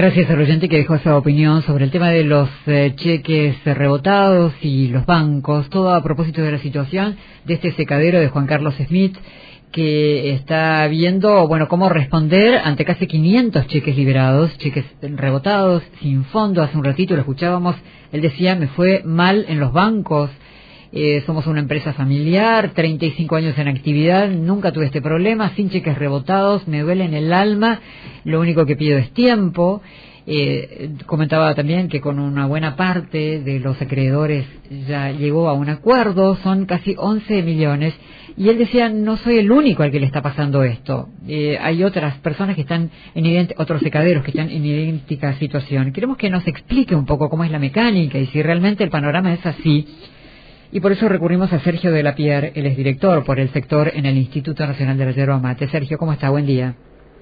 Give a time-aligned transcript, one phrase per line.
[0.00, 4.54] Gracias al oyente que dejó esa opinión sobre el tema de los eh, cheques rebotados
[4.62, 8.74] y los bancos, todo a propósito de la situación de este secadero de Juan Carlos
[8.76, 9.14] Smith
[9.72, 16.62] que está viendo, bueno, cómo responder ante casi 500 cheques liberados, cheques rebotados, sin fondo.
[16.62, 17.76] Hace un ratito lo escuchábamos,
[18.10, 20.30] él decía, me fue mal en los bancos,
[20.92, 25.96] eh, somos una empresa familiar, 35 años en actividad, nunca tuve este problema, sin cheques
[25.96, 27.80] rebotados, me duele en el alma,
[28.24, 29.82] lo único que pido es tiempo.
[30.26, 34.46] Eh, comentaba también que con una buena parte de los acreedores
[34.86, 37.94] ya llegó a un acuerdo, son casi 11 millones,
[38.36, 41.08] y él decía, no soy el único al que le está pasando esto.
[41.26, 45.92] Eh, hay otras personas que están en otros secaderos que están en idéntica situación.
[45.92, 49.32] Queremos que nos explique un poco cómo es la mecánica y si realmente el panorama
[49.32, 49.86] es así
[50.72, 53.90] y por eso recurrimos a Sergio de la Pierre, él es director por el sector
[53.92, 55.68] en el Instituto Nacional de la Yerba Mate.
[55.68, 56.30] Sergio, ¿cómo está?
[56.30, 56.76] Buen día.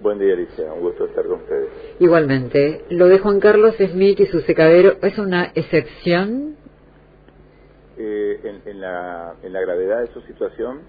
[0.00, 0.72] Buen día, Alicia.
[0.72, 1.68] Un gusto estar con ustedes.
[1.98, 2.84] Igualmente.
[2.90, 6.56] Lo de Juan Carlos Smith y su secadero, ¿es una excepción?
[7.98, 10.80] Eh, en, la, en la gravedad de su situación,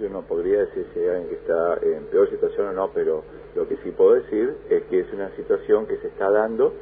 [0.00, 3.24] yo no podría decir si hay alguien que está en peor situación o no, pero
[3.54, 6.74] lo que sí puedo decir es que es una situación que se está dando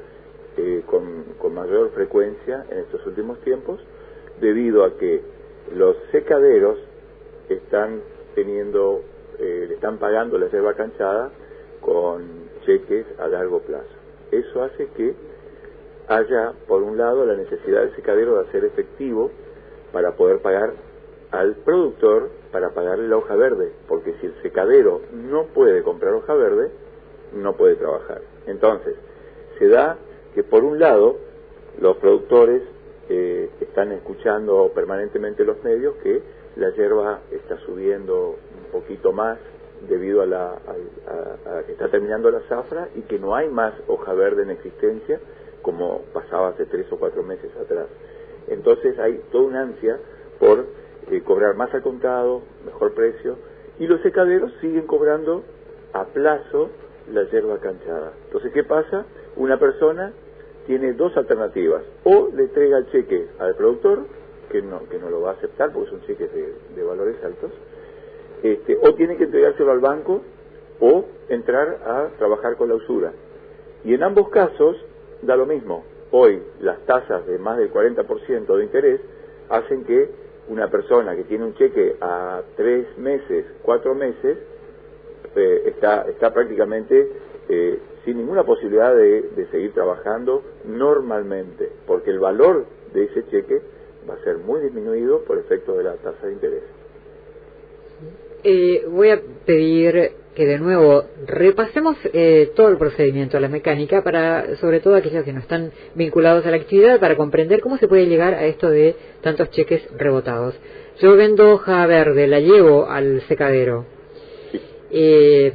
[0.57, 3.81] eh, con, con mayor frecuencia en estos últimos tiempos
[4.41, 5.23] debido a que
[5.75, 6.79] los secaderos
[7.49, 8.01] están
[8.35, 9.03] teniendo,
[9.39, 11.31] eh, le están pagando la yerba canchada
[11.81, 12.23] con
[12.65, 13.89] cheques a largo plazo.
[14.31, 15.15] Eso hace que
[16.09, 19.31] haya, por un lado, la necesidad del secadero de hacer efectivo
[19.93, 20.73] para poder pagar
[21.31, 26.35] al productor para pagarle la hoja verde, porque si el secadero no puede comprar hoja
[26.35, 26.71] verde,
[27.35, 28.21] no puede trabajar.
[28.47, 28.95] Entonces,
[29.59, 29.99] se da
[30.35, 31.17] que por un lado
[31.81, 32.63] los productores
[33.09, 36.23] eh, están escuchando permanentemente los medios que
[36.57, 39.39] la hierba está subiendo un poquito más
[39.89, 40.59] debido a, la,
[41.67, 45.21] que está terminando la zafra y que no hay más hoja verde en existencia
[45.63, 47.87] como pasaba hace tres o cuatro meses atrás.
[48.49, 49.99] Entonces hay toda una ansia
[50.39, 50.67] por
[51.11, 53.37] eh, cobrar más al contado, mejor precio,
[53.79, 55.43] y los secaderos siguen cobrando
[55.93, 56.71] a plazo
[57.13, 58.13] la hierba canchada.
[58.27, 59.05] Entonces, ¿qué pasa?
[59.37, 60.13] Una persona
[60.67, 61.83] tiene dos alternativas.
[62.05, 64.07] O le entrega el cheque al productor,
[64.51, 67.51] que no, que no lo va a aceptar porque son cheques de, valores altos,
[68.43, 70.23] este, o tiene que entregárselo al banco
[70.81, 73.13] o entrar a trabajar con la usura.
[73.85, 74.77] Y en ambos casos
[75.23, 75.85] da lo mismo.
[76.11, 79.01] Hoy las tasas de más del 40% de interés
[79.49, 80.11] hacen que
[80.49, 84.39] una persona que tiene un cheque a tres meses, cuatro meses,
[85.35, 87.11] eh, está, está prácticamente
[87.49, 93.61] eh, sin ninguna posibilidad de, seguir trabajando normalmente, porque el valor de ese cheque
[94.09, 96.63] va a ser muy disminuido por efecto de la tasa de interés.
[98.43, 104.57] Eh, voy a pedir que de nuevo repasemos eh, todo el procedimiento, la mecánica, para
[104.57, 108.07] sobre todo aquellos que no están vinculados a la actividad, para comprender cómo se puede
[108.07, 110.55] llegar a esto de tantos cheques rebotados.
[111.01, 113.87] Yo vendo hoja verde, la llevo al secadero.
[114.91, 115.55] Eh,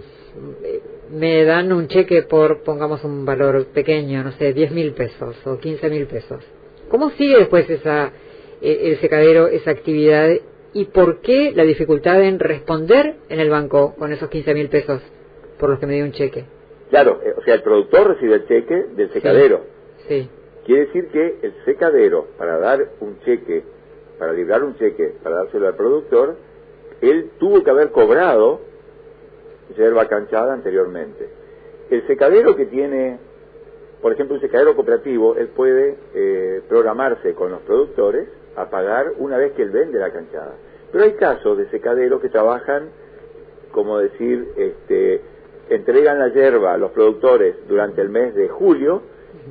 [1.11, 5.57] me dan un cheque por, pongamos un valor pequeño, no sé, 10 mil pesos o
[5.57, 6.43] 15 mil pesos.
[6.89, 8.11] ¿Cómo sigue después esa,
[8.61, 10.29] el secadero, esa actividad?
[10.73, 15.01] ¿Y por qué la dificultad en responder en el banco con esos 15 mil pesos
[15.59, 16.45] por los que me dio un cheque?
[16.89, 19.61] Claro, eh, o sea, el productor recibe el cheque del secadero.
[20.07, 20.29] Sí.
[20.65, 23.63] Quiere decir que el secadero, para dar un cheque,
[24.17, 26.37] para librar un cheque, para dárselo al productor,
[27.01, 28.61] él tuvo que haber cobrado
[29.77, 31.29] yerba canchada anteriormente.
[31.89, 33.19] El secadero que tiene,
[34.01, 39.37] por ejemplo, un secadero cooperativo, él puede eh, programarse con los productores a pagar una
[39.37, 40.55] vez que él vende la canchada.
[40.91, 42.89] Pero hay casos de secaderos que trabajan,
[43.71, 45.21] como decir, este,
[45.69, 49.01] entregan la yerba a los productores durante el mes de julio,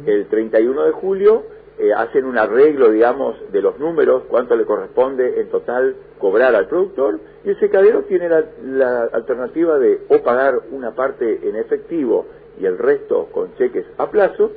[0.06, 5.40] el 31 de julio eh, hacen un arreglo, digamos, de los números, cuánto le corresponde
[5.40, 10.94] en total cobrar al productor, y el secadero tiene la, alternativa de o pagar una
[10.94, 12.26] parte en efectivo
[12.60, 14.50] y el resto con cheques a plazo,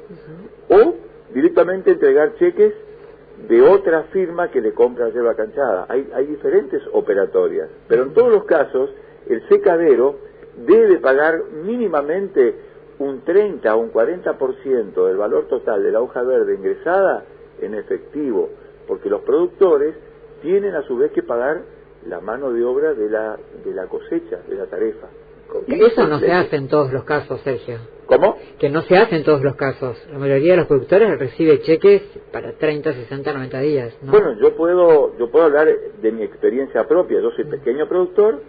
[0.69, 0.95] o
[1.33, 2.73] directamente entregar cheques
[3.47, 5.85] de otra firma que le compra yerba canchada.
[5.89, 8.89] Hay, hay diferentes operatorias, pero en todos los casos
[9.27, 10.15] el secadero
[10.65, 12.70] debe pagar mínimamente
[13.01, 17.25] un 30 o un 40% del valor total de la hoja verde ingresada
[17.59, 18.49] en efectivo,
[18.87, 19.95] porque los productores
[20.41, 21.61] tienen a su vez que pagar
[22.07, 25.07] la mano de obra de la, de la cosecha, de la tarefa.
[25.67, 27.79] Y eso no se hace en todos los casos, Sergio.
[28.05, 28.37] ¿Cómo?
[28.57, 29.97] Que no se hace en todos los casos.
[30.11, 33.97] La mayoría de los productores recibe cheques para 30, 60, 90 días.
[34.01, 35.67] Bueno, yo puedo, yo puedo hablar
[36.01, 37.19] de mi experiencia propia.
[37.19, 38.41] Yo soy pequeño productor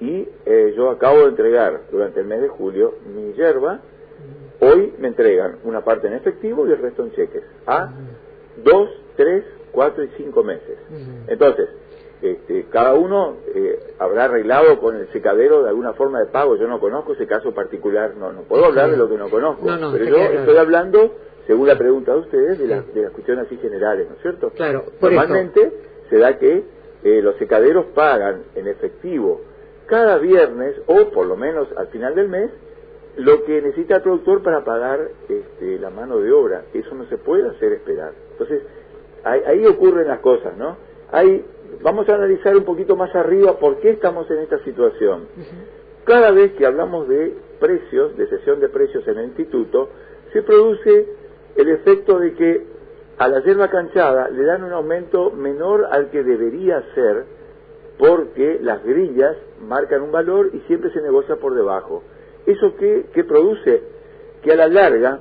[0.00, 3.80] y eh, yo acabo de entregar durante el mes de julio mi hierba
[4.60, 7.44] Hoy me entregan una parte en efectivo y el resto en cheques.
[7.66, 7.90] A
[8.64, 10.78] dos, tres, cuatro y cinco meses.
[11.28, 11.68] Entonces,
[12.20, 16.56] este, cada uno eh, habrá arreglado con el secadero de alguna forma de pago.
[16.56, 19.64] Yo no conozco ese caso particular, no, no puedo hablar de lo que no conozco.
[19.92, 21.14] pero yo estoy hablando,
[21.46, 24.50] según la pregunta de ustedes, de, las cuestiones así generales, ¿no es cierto?
[24.50, 25.72] Claro, Normalmente
[26.10, 26.64] se da que
[27.04, 29.42] eh, los secaderos pagan en efectivo
[29.86, 32.50] cada viernes o por lo menos al final del mes
[33.18, 36.64] lo que necesita el productor para pagar este, la mano de obra.
[36.72, 38.12] Eso no se puede hacer esperar.
[38.32, 38.62] Entonces,
[39.24, 40.76] ahí, ocurren las cosas, ¿no?
[41.10, 41.44] Hay,
[41.82, 45.26] vamos a analizar un poquito más arriba por qué estamos en esta situación.
[46.04, 49.90] Cada vez que hablamos de precios, de sesión de precios en el instituto,
[50.32, 51.08] se produce
[51.56, 52.66] el efecto de que
[53.18, 57.24] a la hierba canchada le dan un aumento menor al que debería ser
[57.98, 62.04] porque las grillas marcan un valor y siempre se negocia por debajo.
[62.48, 63.82] ¿Eso qué, produce?
[64.42, 65.20] Que a la larga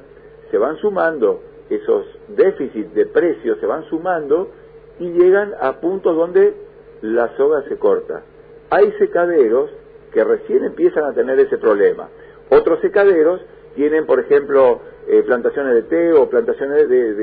[0.50, 4.50] se van sumando esos déficits de precios, se van sumando
[4.98, 6.54] y llegan a puntos donde
[7.02, 8.24] la soga se corta.
[8.70, 9.70] Hay secaderos
[10.14, 12.08] que recién empiezan a tener ese problema.
[12.50, 13.42] Otros secaderos
[13.76, 17.14] tienen, por ejemplo, eh, plantaciones de té o plantaciones de,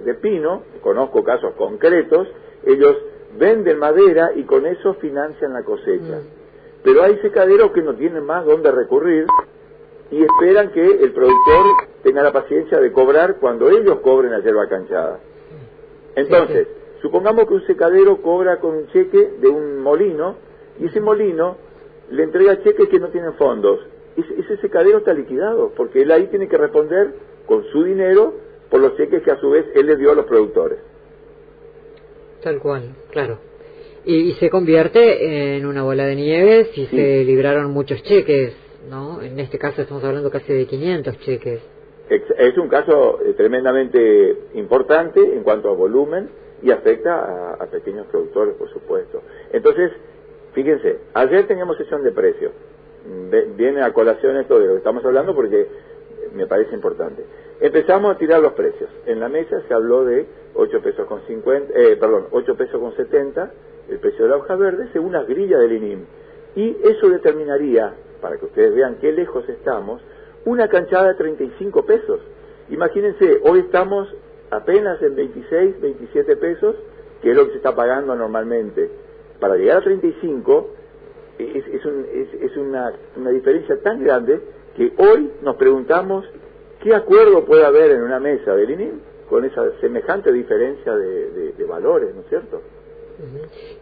[0.00, 2.28] de, pino, conozco casos concretos,
[2.64, 2.96] ellos
[3.38, 6.16] venden madera y con eso financian la cosecha.
[6.16, 6.40] Mm.
[6.82, 9.26] Pero hay secaderos que no tienen más dónde recurrir
[10.10, 11.64] y esperan que el productor
[12.02, 15.20] tenga la paciencia de cobrar cuando ellos cobren la hierba canchada.
[16.16, 16.66] Entonces,
[17.00, 20.36] supongamos que un secadero cobra con un cheque de un molino
[20.78, 21.56] y ese molino
[22.10, 23.80] le entrega cheques que no tienen fondos.
[24.16, 27.14] Ese, ese secadero está liquidado porque él ahí tiene que responder
[27.46, 28.34] con su dinero
[28.68, 30.78] por los cheques que a su vez él le dio a los productores.
[32.42, 33.50] Tal cual, claro
[34.04, 38.54] y, se convierte en una bola de nieve si se libraron muchos cheques,
[38.88, 39.20] ¿no?
[39.22, 41.60] En este caso estamos hablando casi de 500 cheques.
[42.08, 46.28] Es un caso eh, tremendamente importante en cuanto a volumen
[46.62, 49.22] y afecta a, pequeños productores, por supuesto.
[49.52, 49.92] Entonces,
[50.52, 52.52] fíjense, ayer teníamos sesión de precios.
[53.56, 55.68] Viene a colación esto de lo que estamos hablando porque
[56.34, 57.24] me parece importante.
[57.60, 58.90] Empezamos a tirar los precios.
[59.06, 62.94] En la mesa se habló de 8 pesos con 50, eh, perdón, 8 pesos con
[62.96, 63.52] 70
[63.90, 66.04] el precio de la hoja verde según las grillas del INIM.
[66.54, 70.02] Y eso determinaría, para que ustedes vean qué lejos estamos,
[70.44, 72.20] una canchada de 35 pesos.
[72.70, 74.08] Imagínense, hoy estamos
[74.50, 76.76] apenas en 26, 27 pesos,
[77.22, 78.90] que es lo que se está pagando normalmente.
[79.38, 80.70] Para llegar a 35
[81.38, 82.92] es, es, una,
[83.30, 84.40] diferencia tan grande
[84.76, 86.24] que hoy nos preguntamos
[86.82, 92.14] qué acuerdo puede haber en una mesa del INIM con esa semejante diferencia de valores,
[92.14, 92.60] ¿no es cierto?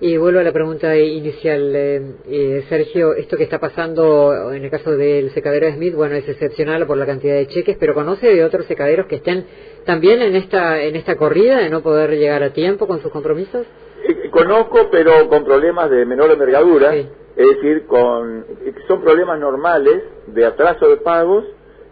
[0.00, 4.70] Y vuelvo a la pregunta inicial, eh, eh, Sergio, esto que está pasando en el
[4.70, 8.28] caso del secadero de Smith, bueno, es excepcional por la cantidad de cheques, pero ¿conoce
[8.28, 9.44] de otros secaderos que estén
[9.84, 13.66] también en esta, en esta corrida de no poder llegar a tiempo con sus compromisos?
[14.06, 17.06] Eh, conozco, pero con problemas de menor envergadura, es
[17.36, 18.44] decir, con,
[18.86, 21.44] son problemas normales de atraso de pagos,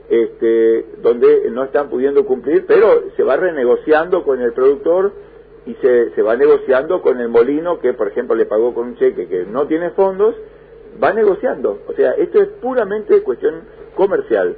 [0.09, 5.13] este, donde no están pudiendo cumplir, pero se va renegociando con el productor
[5.67, 8.97] y se, se va negociando con el molino que, por ejemplo, le pagó con un
[8.97, 10.37] cheque que no tiene fondos,
[11.03, 11.81] va negociando.
[11.89, 13.63] O sea, esto es puramente cuestión
[13.95, 14.57] comercial.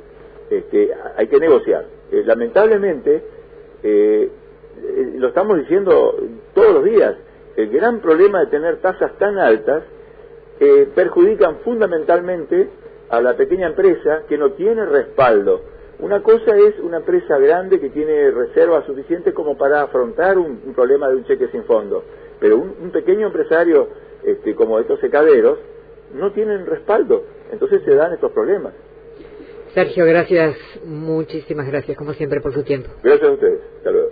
[0.50, 1.86] Este, hay que negociar.
[2.10, 3.22] Eh, lamentablemente,
[3.82, 4.30] eh,
[4.82, 6.14] eh, lo estamos diciendo
[6.54, 7.16] todos los días,
[7.56, 9.82] el gran problema de tener tasas tan altas
[10.96, 12.68] perjudican fundamentalmente
[13.10, 15.60] a la pequeña empresa que no tiene respaldo
[16.00, 21.08] una cosa es una empresa grande que tiene reservas suficientes como para afrontar un, problema
[21.08, 22.04] de un cheque sin fondo,
[22.40, 23.88] pero un, pequeño empresario
[24.22, 25.58] este, como estos secaderos
[26.14, 28.74] no tienen respaldo, entonces se dan estos problemas.
[29.74, 32.88] Sergio, gracias, muchísimas gracias como siempre por su tiempo.
[33.02, 34.10] Gracias a ustedes, hasta luego.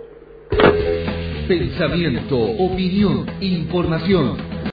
[1.47, 4.56] Pensamiento, opinión, información.